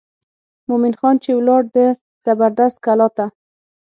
مومن 0.67 0.93
خان 0.99 1.15
چې 1.23 1.29
ولاړ 1.37 1.61
د 1.75 1.77
زبردست 2.25 2.77
کلا 2.85 3.07
ته. 3.17 3.25